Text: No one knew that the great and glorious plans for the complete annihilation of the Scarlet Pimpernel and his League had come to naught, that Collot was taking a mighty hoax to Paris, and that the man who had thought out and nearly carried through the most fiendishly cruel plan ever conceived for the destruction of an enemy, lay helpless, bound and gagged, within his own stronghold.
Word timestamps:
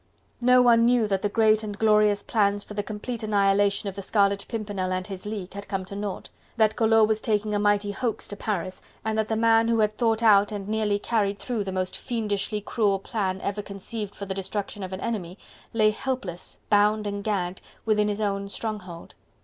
No 0.41 0.63
one 0.63 0.83
knew 0.83 1.07
that 1.07 1.21
the 1.21 1.29
great 1.29 1.61
and 1.61 1.77
glorious 1.77 2.23
plans 2.23 2.63
for 2.63 2.73
the 2.73 2.81
complete 2.81 3.21
annihilation 3.21 3.87
of 3.87 3.95
the 3.95 4.01
Scarlet 4.01 4.43
Pimpernel 4.49 4.91
and 4.91 5.05
his 5.05 5.27
League 5.27 5.53
had 5.53 5.67
come 5.67 5.85
to 5.85 5.95
naught, 5.95 6.29
that 6.57 6.75
Collot 6.75 7.07
was 7.07 7.21
taking 7.21 7.53
a 7.53 7.59
mighty 7.59 7.91
hoax 7.91 8.27
to 8.29 8.35
Paris, 8.35 8.81
and 9.05 9.15
that 9.15 9.27
the 9.27 9.35
man 9.35 9.67
who 9.67 9.77
had 9.77 9.99
thought 9.99 10.23
out 10.23 10.51
and 10.51 10.67
nearly 10.67 10.97
carried 10.97 11.37
through 11.37 11.63
the 11.63 11.71
most 11.71 11.95
fiendishly 11.95 12.61
cruel 12.61 12.97
plan 12.97 13.39
ever 13.41 13.61
conceived 13.61 14.15
for 14.15 14.25
the 14.25 14.33
destruction 14.33 14.81
of 14.81 14.91
an 14.91 15.01
enemy, 15.01 15.37
lay 15.71 15.91
helpless, 15.91 16.57
bound 16.71 17.05
and 17.05 17.23
gagged, 17.23 17.61
within 17.85 18.07
his 18.07 18.19
own 18.21 18.49
stronghold. 18.49 19.13